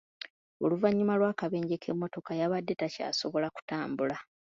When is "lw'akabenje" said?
1.19-1.75